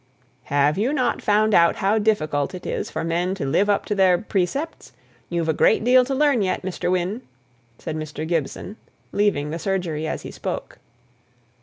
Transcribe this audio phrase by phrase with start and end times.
[0.45, 3.93] "Have you not found out how difficult it is for men to live up to
[3.93, 4.93] their precepts?
[5.29, 6.89] You've a great deal to learn yet, Mr.
[6.89, 7.21] Wynne!"
[7.77, 8.27] said Mr.
[8.27, 8.77] Gibson,
[9.11, 10.79] leaving the surgery as he spoke.